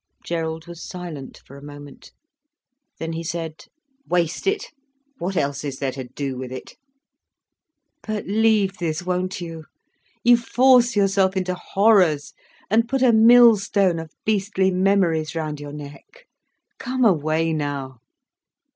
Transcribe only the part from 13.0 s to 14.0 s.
a mill stone